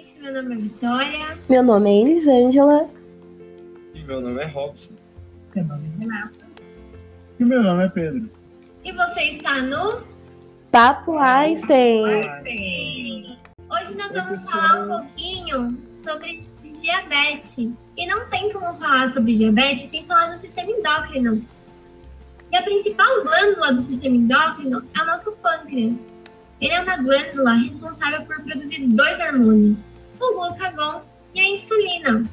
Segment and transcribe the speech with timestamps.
[0.00, 0.18] gente.
[0.20, 1.38] Meu nome é Vitória.
[1.48, 2.90] Meu nome é Elisângela.
[3.94, 4.94] E meu nome é Robson.
[5.54, 6.46] Meu nome é Renata.
[7.38, 8.30] E meu nome é Pedro.
[8.84, 10.02] E você está no
[10.72, 12.04] Papo Einstein.
[13.70, 14.62] Hoje nós Oi, vamos pessoal.
[14.62, 16.42] falar um pouquinho sobre
[16.72, 17.58] diabetes.
[17.96, 21.44] E não tem como falar sobre diabetes sem falar do sistema endócrino.
[22.50, 26.04] E a principal glândula do sistema endócrino é o nosso pâncreas.
[26.60, 29.82] Ele é uma glândula responsável por produzir dois hormônios,
[30.20, 31.02] o glucagon
[31.34, 32.28] e a insulina.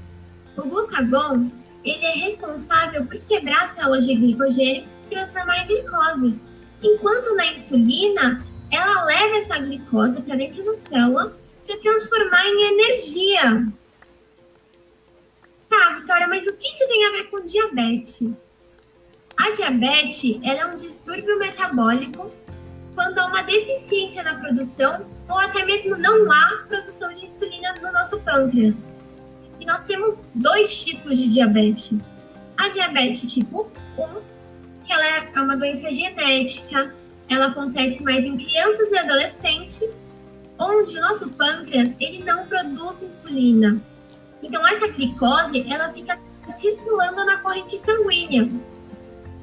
[0.58, 1.50] O glucagon
[1.84, 6.40] ele é responsável por quebrar células de glicogênio e transformar em glicose.
[6.84, 13.68] Enquanto na insulina, ela leva essa glicose para dentro da célula para transformar em energia.
[15.70, 18.30] Tá, Vitória, mas o que isso tem a ver com diabetes?
[19.38, 22.32] A diabetes ela é um distúrbio metabólico
[23.18, 27.92] quando há uma deficiência na produção ou até mesmo não há produção de insulina no
[27.92, 28.80] nosso pâncreas.
[29.60, 31.98] E nós temos dois tipos de diabetes.
[32.56, 36.94] A diabetes tipo 1, que ela é uma doença genética,
[37.28, 40.04] ela acontece mais em crianças e adolescentes,
[40.60, 43.82] onde o nosso pâncreas ele não produz insulina.
[44.44, 46.20] Então essa glicose ela fica
[46.52, 48.48] circulando na corrente sanguínea,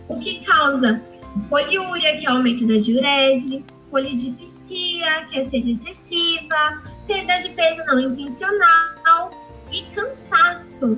[0.08, 1.02] o que causa
[1.48, 8.00] poliúria, que é aumento da diurese, polidipsia, que é sede excessiva, perda de peso não
[8.00, 9.30] intencional
[9.70, 10.96] e cansaço.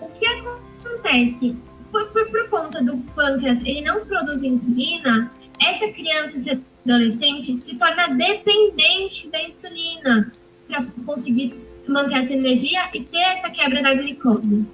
[0.00, 1.56] O que acontece?
[1.90, 7.76] Por, por, por conta do pâncreas ele não produzir insulina, essa criança, esse adolescente, se
[7.76, 10.32] torna dependente da insulina
[10.66, 11.54] para conseguir
[11.86, 14.64] manter essa energia e ter essa quebra da glicose.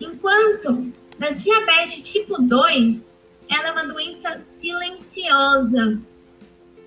[0.00, 3.06] Enquanto na diabetes tipo 2,
[3.48, 6.00] ela é uma doença silenciosa.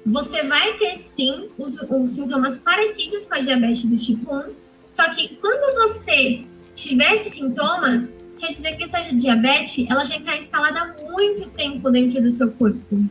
[0.06, 4.54] Você vai ter sim os, os sintomas parecidos com a diabetes do tipo 1,
[4.92, 10.38] só que quando você tiver esses sintomas, quer dizer que essa diabetes ela já está
[10.38, 13.04] instalada há muito tempo dentro do seu corpo.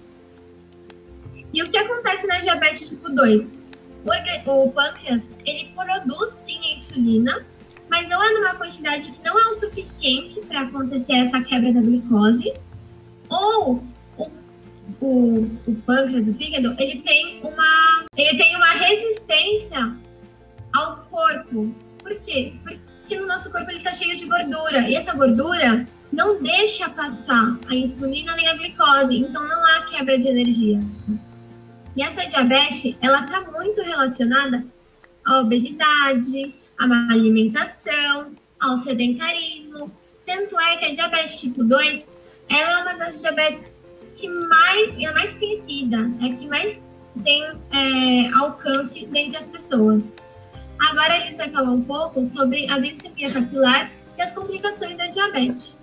[1.53, 3.59] E o que acontece na diabetes tipo 2?
[4.47, 7.47] O, pâncreas, ele produz sim a insulina,
[7.91, 11.81] mas ou é numa quantidade que não é o suficiente para acontecer essa quebra da
[11.81, 12.53] glicose,
[13.29, 13.83] ou
[14.17, 14.31] o,
[15.01, 19.95] o, o pâncreas, o fígado, ele tem uma ele tem uma resistência
[20.75, 21.75] ao corpo.
[22.03, 22.55] Por quê?
[22.63, 27.59] Porque no nosso corpo ele está cheio de gordura e essa gordura não deixa passar
[27.69, 30.81] a insulina nem a glicose, então não há quebra de energia.
[31.95, 34.65] E essa diabetes, ela está muito relacionada
[35.25, 39.91] à obesidade, à má alimentação, ao sedentarismo.
[40.25, 42.07] Tanto é que a diabetes tipo 2,
[42.51, 43.75] ela é uma das diabetes
[44.17, 50.15] que mais, é a mais conhecida, é que mais tem é, alcance dentre as pessoas.
[50.91, 55.07] Agora a gente vai falar um pouco sobre a glicemia capilar e as complicações da
[55.09, 55.77] diabetes.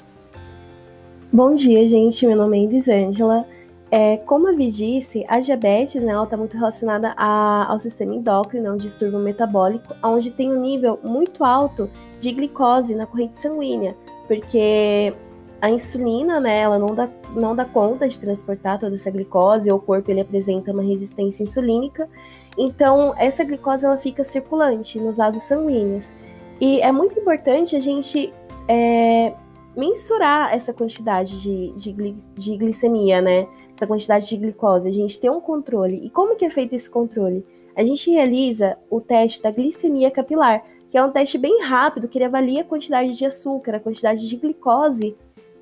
[1.32, 2.26] Bom dia, gente.
[2.26, 3.46] Meu nome é Elisângela.
[3.92, 8.68] É, como a Vi disse, a diabetes né, está muito relacionada a- ao sistema endócrino,
[8.68, 11.90] é um distúrbio metabólico, onde tem um nível muito alto
[12.20, 13.96] de glicose na corrente sanguínea,
[14.28, 15.14] porque
[15.62, 19.80] a insulina, né, ela não dá, não dá conta de transportar toda essa glicose, o
[19.80, 22.10] corpo ele apresenta uma resistência insulínica,
[22.58, 26.14] então essa glicose ela fica circulante nos vasos sanguíneos.
[26.60, 28.34] E é muito importante a gente
[28.68, 29.34] é,
[29.76, 33.48] mensurar essa quantidade de, de, de glicemia, né?
[33.76, 36.00] Essa quantidade de glicose, a gente ter um controle.
[36.04, 37.46] E como que é feito esse controle?
[37.76, 42.18] A gente realiza o teste da glicemia capilar, que é um teste bem rápido, que
[42.18, 45.16] ele avalia a quantidade de açúcar, a quantidade de glicose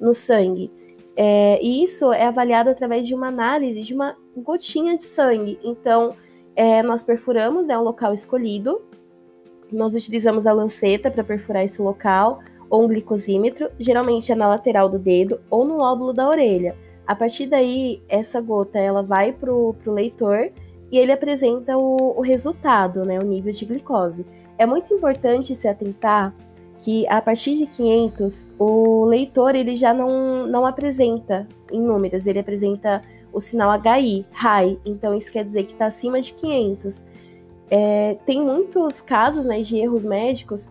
[0.03, 0.69] no sangue.
[1.15, 5.57] É, e isso é avaliado através de uma análise de uma gotinha de sangue.
[5.63, 6.15] Então,
[6.55, 8.81] é, nós perfuramos né, o local escolhido,
[9.71, 14.89] nós utilizamos a lanceta para perfurar esse local, ou um glicosímetro, geralmente é na lateral
[14.89, 16.75] do dedo ou no lóbulo da orelha.
[17.05, 20.51] A partir daí, essa gota ela vai para o leitor
[20.91, 24.25] e ele apresenta o, o resultado, né, o nível de glicose.
[24.57, 26.33] É muito importante se atentar
[26.83, 32.39] que a partir de 500, o leitor ele já não, não apresenta em números, ele
[32.39, 33.01] apresenta
[33.31, 37.05] o sinal HI, high, então isso quer dizer que está acima de 500.
[37.71, 40.67] É, tem muitos casos né, de erros médicos,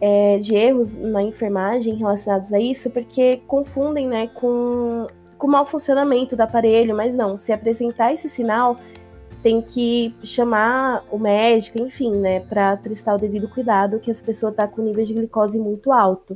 [0.00, 6.34] é, de erros na enfermagem relacionados a isso, porque confundem né, com, com mau funcionamento
[6.34, 8.78] do aparelho, mas não, se apresentar esse sinal,
[9.42, 14.50] tem que chamar o médico, enfim, né, para prestar o devido cuidado, que essa pessoa
[14.50, 16.34] está com nível de glicose muito alto.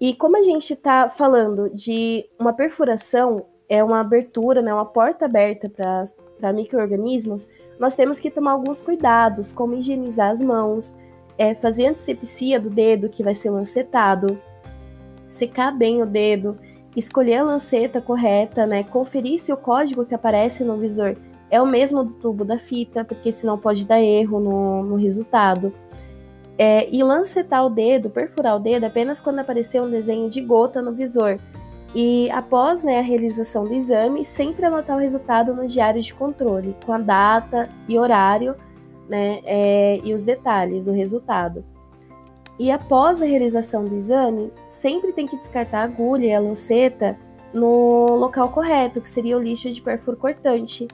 [0.00, 5.26] E como a gente está falando de uma perfuração, é uma abertura, né, uma porta
[5.26, 6.06] aberta para
[6.38, 7.48] para micro-organismos,
[7.78, 10.94] nós temos que tomar alguns cuidados, como higienizar as mãos,
[11.36, 14.38] é, fazer antisepsia do dedo que vai ser lancetado,
[15.28, 16.58] secar bem o dedo,
[16.96, 18.82] escolher a lanceta correta, né?
[18.82, 21.16] Conferir se o código que aparece no visor
[21.50, 25.72] é o mesmo do tubo da fita, porque senão pode dar erro no, no resultado.
[26.60, 30.82] É, e lancetar o dedo, perfurar o dedo apenas quando aparecer um desenho de gota
[30.82, 31.38] no visor.
[31.94, 36.76] E após né, a realização do exame, sempre anotar o resultado no diário de controle,
[36.84, 38.54] com a data e horário
[39.08, 41.64] né, é, e os detalhes, o resultado.
[42.58, 47.16] E após a realização do exame, sempre tem que descartar a agulha e a lanceta
[47.54, 50.88] no local correto, que seria o lixo de perfuro cortante.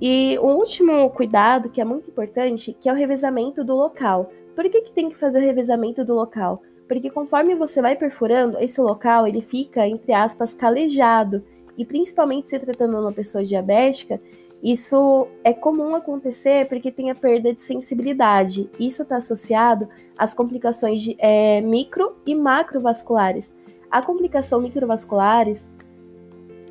[0.00, 4.30] E o último cuidado, que é muito importante, que é o revezamento do local.
[4.54, 6.62] Por que, que tem que fazer o revezamento do local?
[6.86, 11.42] Porque conforme você vai perfurando, esse local ele fica, entre aspas, calejado.
[11.76, 14.20] E principalmente se tratando de uma pessoa diabética,
[14.62, 18.70] isso é comum acontecer porque tem a perda de sensibilidade.
[18.78, 23.52] Isso está associado às complicações de, é, micro e macrovasculares.
[23.90, 25.68] A complicação microvasculares,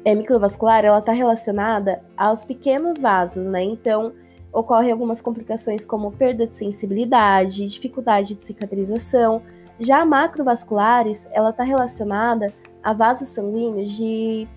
[0.05, 3.63] é, microvascular, ela está relacionada aos pequenos vasos, né?
[3.63, 4.13] Então,
[4.53, 9.41] ocorrem algumas complicações como perda de sensibilidade, dificuldade de cicatrização.
[9.79, 12.53] Já a macrovasculares, ela está relacionada
[12.83, 14.47] a vasos sanguíneos de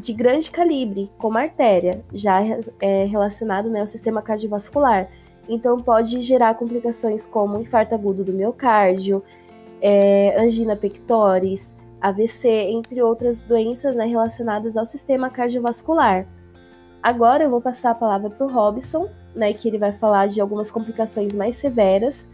[0.00, 2.40] de grande calibre, como artéria, já
[2.80, 5.08] é relacionado né, ao sistema cardiovascular.
[5.48, 9.22] Então, pode gerar complicações como infarto agudo do miocárdio,
[9.80, 11.74] é, angina pectoris,
[12.04, 16.26] AVC, entre outras doenças né, relacionadas ao sistema cardiovascular.
[17.02, 20.38] Agora eu vou passar a palavra para o Robson, né, que ele vai falar de
[20.38, 22.28] algumas complicações mais severas,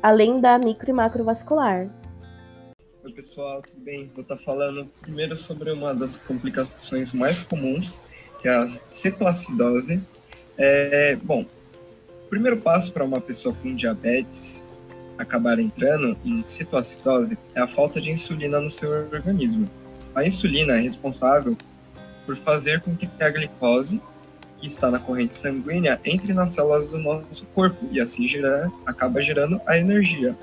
[0.00, 1.90] além da micro e macrovascular.
[3.02, 4.10] Oi, pessoal, tudo bem?
[4.14, 8.00] Vou estar falando primeiro sobre uma das complicações mais comuns,
[8.40, 10.00] que é a cetoacidose.
[10.56, 11.44] É, bom,
[12.24, 14.63] o primeiro passo para uma pessoa com diabetes
[15.18, 19.68] acabar entrando em cetoacidose é a falta de insulina no seu organismo.
[20.14, 21.56] A insulina é responsável
[22.26, 24.00] por fazer com que a glicose
[24.58, 29.20] que está na corrente sanguínea entre nas células do nosso corpo e assim gerar, acaba
[29.20, 30.36] gerando a energia.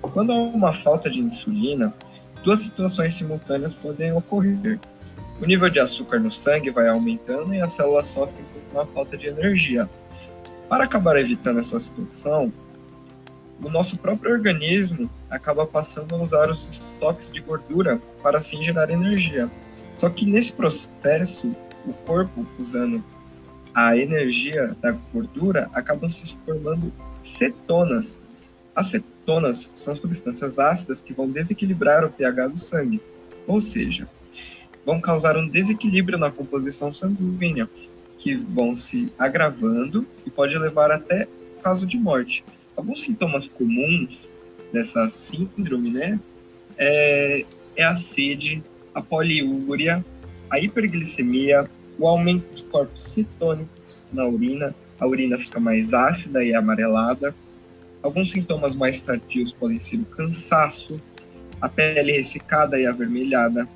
[0.00, 1.94] Quando há uma falta de insulina,
[2.42, 4.80] duas situações simultâneas podem ocorrer.
[5.40, 9.16] O nível de açúcar no sangue vai aumentando e as células sofrem com uma falta
[9.16, 9.88] de energia.
[10.68, 12.52] Para acabar evitando essa situação,
[13.62, 18.90] o nosso próprio organismo acaba passando a usar os estoques de gordura para assim gerar
[18.90, 19.50] energia.
[19.96, 23.02] Só que nesse processo, o corpo, usando
[23.74, 28.20] a energia da gordura, acabam se formando cetonas.
[28.74, 33.00] As cetonas são substâncias ácidas que vão desequilibrar o pH do sangue,
[33.46, 34.08] ou seja,
[34.86, 37.68] vão causar um desequilíbrio na composição sanguínea,
[38.18, 41.28] que vão se agravando e pode levar até
[41.62, 42.44] caso de morte.
[42.78, 44.26] Alguns sintomas comuns
[44.72, 46.18] dessa síndrome, né,
[46.78, 47.44] é,
[47.76, 48.62] é a sede,
[48.94, 50.02] a poliúria,
[50.48, 56.54] a hiperglicemia, o aumento dos corpos cetônicos na urina, a urina fica mais ácida e
[56.54, 57.34] amarelada,
[58.02, 61.00] Alguns sintomas mais tardios podem ser o cansaço,
[61.60, 63.68] a pele ressecada e avermelhada,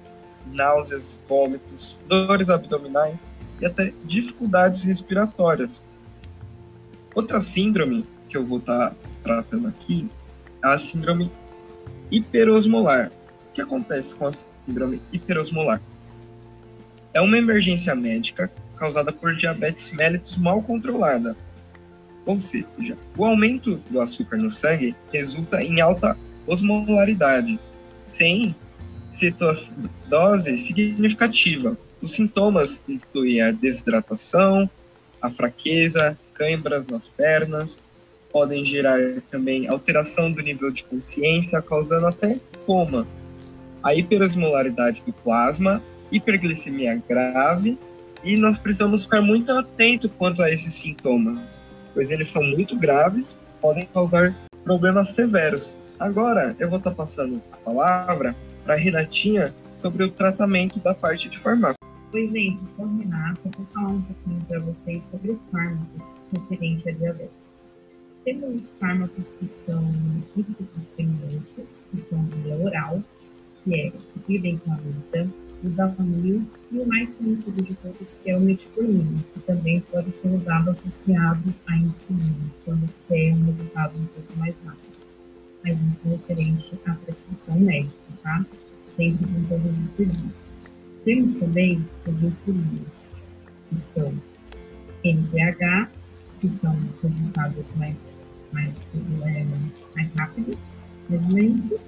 [0.46, 3.26] náuseas, vômitos, dores abdominais
[3.60, 5.84] e até dificuldades respiratórias.
[7.14, 10.08] Outra síndrome que eu vou estar tá tratando aqui
[10.64, 11.30] é a síndrome
[12.10, 13.10] hiperosmolar.
[13.50, 15.80] O que acontece com a síndrome hiperosmolar?
[17.12, 21.36] É uma emergência médica causada por diabetes mellitus mal controlada,
[22.24, 26.16] ou seja, o aumento do açúcar no sangue resulta em alta
[26.46, 27.58] osmolaridade,
[28.06, 28.54] sem
[29.10, 29.72] cetose
[30.58, 31.76] significativa.
[32.00, 34.68] Os sintomas incluem a desidratação,
[35.20, 37.80] a fraqueza, câimbras nas pernas,
[38.32, 38.98] podem gerar
[39.30, 43.06] também alteração do nível de consciência, causando até coma.
[43.82, 47.78] A hiperosmolaridade do plasma, hiperglicemia grave,
[48.24, 51.62] e nós precisamos ficar muito atento quanto a esses sintomas
[51.94, 54.34] pois eles são muito graves, podem causar
[54.64, 55.76] problemas severos.
[55.98, 58.34] Agora eu vou estar passando a palavra
[58.64, 61.81] para a Renatinha sobre o tratamento da parte de farmácia.
[62.14, 63.40] Oi, gente, sou a Renata.
[63.56, 67.62] Vou falar um pouquinho para vocês sobre fármacos referente a diabetes.
[68.22, 69.82] Temos os fármacos que são
[70.36, 73.02] hipoglicemiantes, que são via oral,
[73.64, 75.26] que é o glibenclamida,
[75.64, 80.12] o Dapamil e o mais conhecido de todos, que é o metformina, que também pode
[80.12, 84.98] ser usado associado à insulina, quando quer um resultado um pouco mais rápido.
[85.64, 88.44] Mas isso é referente à prescrição médica, tá?
[88.82, 90.61] Sempre com todos os cuidados.
[91.04, 93.14] Temos também os insulinos.
[93.68, 94.12] que são
[95.02, 95.88] NPH,
[96.38, 98.14] que são resultados mais,
[98.52, 98.70] mais,
[99.24, 99.46] é,
[99.96, 100.58] mais rápidos,
[101.08, 101.86] mais lentos.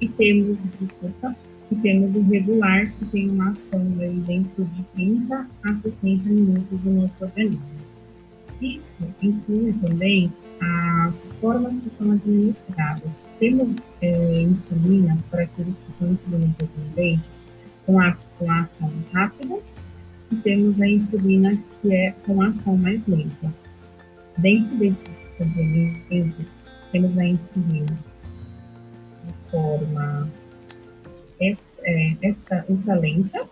[0.00, 1.36] E temos, desculpa,
[1.70, 6.82] e temos o regular, que tem uma ação aí dentro de 30 a 60 minutos
[6.82, 7.78] no nosso organismo.
[8.60, 13.24] Isso inclui também as formas que são administradas.
[13.38, 17.44] Temos é, insulinas para aqueles que são insulinas dependentes
[17.86, 19.58] com a, com a ação rápida
[20.30, 23.52] e temos a insulina que é com a ação mais lenta.
[24.38, 26.54] Dentro desses complementos,
[26.92, 27.96] temos a insulina
[29.22, 30.30] de forma
[31.40, 33.48] esta, é, esta ultralenta,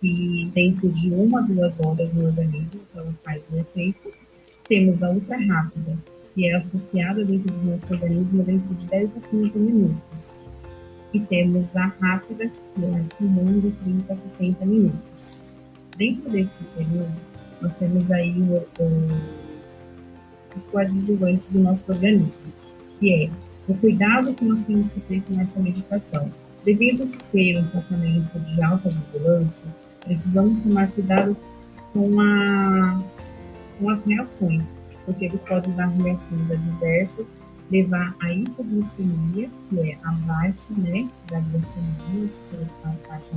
[0.00, 4.12] que dentro de uma a duas horas no organismo ela faz o efeito.
[4.68, 5.98] Temos a ultra rápida,
[6.34, 10.42] que é associada dentro do nosso organismo dentro de 10 a 15 minutos.
[11.12, 15.38] E temos a rápida, que é comum de 30 a 60 minutos.
[15.96, 17.12] Dentro desse período,
[17.60, 19.08] nós temos aí o, o,
[20.56, 22.52] os coadjuvantes do nosso organismo,
[22.98, 23.30] que é
[23.68, 26.30] o cuidado que nós temos que ter com essa medicação
[26.64, 29.68] Devido ser um tratamento de alta vigilância,
[30.04, 31.34] precisamos tomar cuidado
[31.92, 33.02] com, a,
[33.78, 34.74] com as reações,
[35.06, 37.34] porque ele pode dar reações adversas,
[37.70, 43.30] levar à hipoglicemia, que é a baixa né, da glicemia, a baixa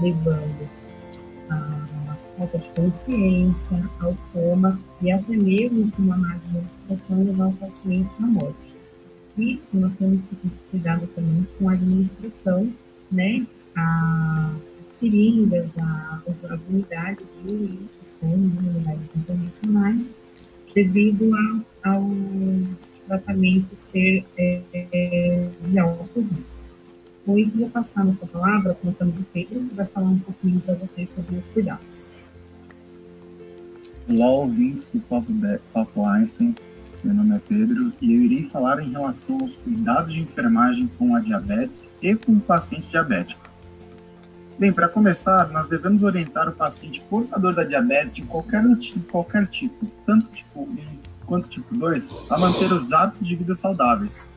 [0.00, 0.68] levando
[1.48, 7.52] a falta de consciência, ao coma e até mesmo com uma má administração levar o
[7.52, 8.74] paciente à morte
[9.38, 12.72] isso nós temos que ter cuidado também com a administração,
[13.10, 13.46] né?
[13.76, 14.54] A
[14.92, 17.56] seringas, a, as unidades de
[17.98, 20.14] que são unidades internacionais,
[20.74, 22.10] devido a, ao
[23.06, 26.58] tratamento ser é, é, de alto risco.
[27.24, 30.60] Com isso, vou passar a nossa palavra, começando do Pedro, que vai falar um pouquinho
[30.60, 32.08] para vocês sobre os cuidados.
[34.08, 35.32] Olá, ouvintes do Papo,
[35.72, 36.54] Papo Einstein.
[37.02, 41.14] Meu nome é Pedro e eu irei falar em relação aos cuidados de enfermagem com
[41.14, 43.48] a diabetes e com o paciente diabético.
[44.58, 49.46] Bem, para começar, nós devemos orientar o paciente portador da diabetes de qualquer, de qualquer
[49.48, 54.28] tipo, tanto tipo 1 quanto tipo 2, a manter os hábitos de vida saudáveis.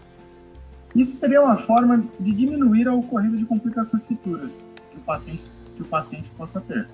[0.96, 5.82] Isso seria uma forma de diminuir a ocorrência de complicações futuras que o paciente, que
[5.82, 6.88] o paciente possa ter.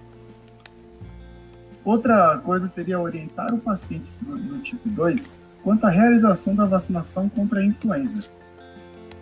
[1.83, 7.59] Outra coisa seria orientar o paciente do, tipo 2 quanto à realização da vacinação contra
[7.59, 8.27] a influenza,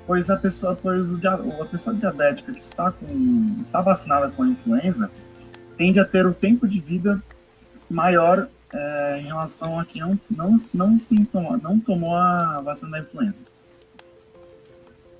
[0.05, 5.09] pois a pessoa, pois a pessoa diabética que está, com, está vacinada com a influenza
[5.77, 7.23] tende a ter o tempo de vida
[7.89, 11.27] maior é, em relação a quem não, não, não, tem,
[11.61, 13.43] não tomou a vacina da influenza.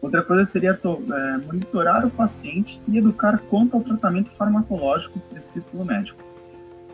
[0.02, 5.86] Outra coisa seria é, monitorar o paciente e educar quanto ao tratamento farmacológico prescrito pelo
[5.86, 6.22] médico,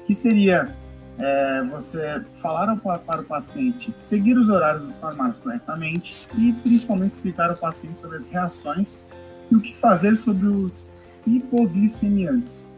[0.05, 0.75] que seria
[1.19, 7.49] é você falar para o paciente seguir os horários dos farmácios corretamente e principalmente explicar
[7.49, 8.97] ao paciente sobre as reações
[9.51, 10.87] e o que fazer sobre os
[11.27, 12.71] hipoglicemiantes.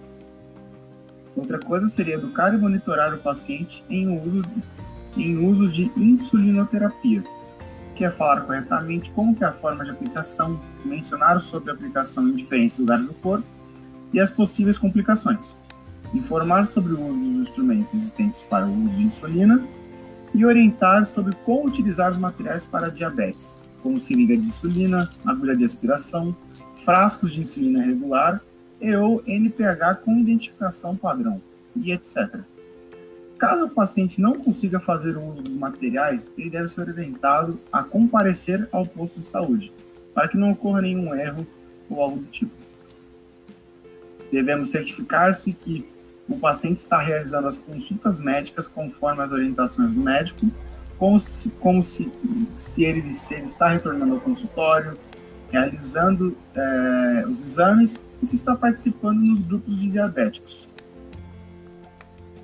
[1.35, 4.43] Outra coisa seria educar e monitorar o paciente em uso,
[5.15, 7.23] em uso de insulinoterapia,
[7.95, 12.27] que é falar corretamente como que é a forma de aplicação, mencionar sobre a aplicação
[12.27, 13.47] em diferentes lugares do corpo
[14.13, 15.55] e as possíveis complicações
[16.13, 19.65] informar sobre o uso dos instrumentos existentes para o uso de insulina
[20.33, 25.63] e orientar sobre como utilizar os materiais para diabetes, como seringa de insulina, agulha de
[25.63, 26.35] aspiração,
[26.85, 28.41] frascos de insulina regular
[28.81, 31.41] e ou NPH com identificação padrão,
[31.75, 32.41] e etc.
[33.37, 37.83] Caso o paciente não consiga fazer o uso dos materiais, ele deve ser orientado a
[37.83, 39.71] comparecer ao posto de saúde,
[40.13, 41.45] para que não ocorra nenhum erro
[41.89, 42.51] ou algo do tipo.
[44.31, 45.87] Devemos certificar-se que
[46.29, 50.45] o paciente está realizando as consultas médicas conforme as orientações do médico,
[50.97, 52.11] como se, como se,
[52.55, 54.97] se, ele, se ele está retornando ao consultório,
[55.51, 60.69] realizando é, os exames e se está participando nos grupos de diabéticos.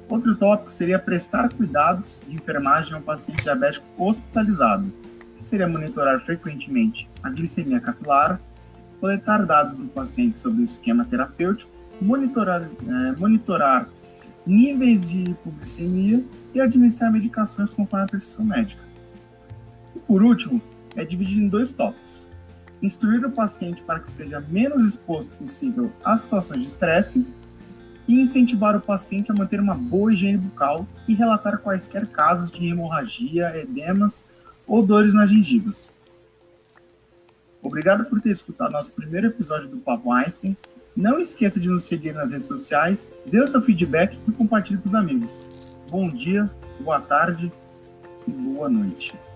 [0.10, 4.92] Outro tópico seria prestar cuidados de enfermagem ao paciente diabético hospitalizado,
[5.38, 8.40] que seria monitorar frequentemente a glicemia capilar,
[9.00, 13.90] coletar dados do paciente sobre o esquema terapêutico monitorar, é, monitorar
[14.46, 16.24] níveis de hipoglicemia
[16.54, 18.84] e administrar medicações conforme a prescrição médica.
[19.96, 20.62] E por último,
[20.96, 22.28] é dividido em dois tópicos.
[22.82, 27.28] Instruir o paciente para que seja menos exposto possível a situações de estresse
[28.08, 32.66] e incentivar o paciente a manter uma boa higiene bucal e relatar quaisquer casos de
[32.66, 34.26] hemorragia, edemas
[34.66, 35.92] ou dores nas gengivas.
[37.62, 40.56] Obrigado por ter escutado nosso primeiro episódio do Papo Einstein
[40.96, 44.88] Não esqueça de nos seguir nas redes sociais, dê o seu feedback e compartilhe com
[44.88, 45.42] os amigos.
[45.90, 47.52] Bom dia, boa tarde
[48.28, 49.27] e boa noite.